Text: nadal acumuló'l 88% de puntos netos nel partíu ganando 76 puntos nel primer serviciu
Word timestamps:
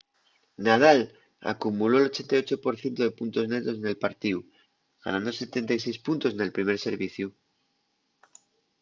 nadal 0.67 0.99
acumuló'l 1.51 2.05
88% 2.11 2.99
de 3.05 3.15
puntos 3.19 3.45
netos 3.51 3.77
nel 3.83 3.97
partíu 4.05 4.37
ganando 5.03 5.29
76 5.33 5.97
puntos 6.05 6.31
nel 6.37 6.55
primer 6.55 6.77
serviciu 6.87 7.27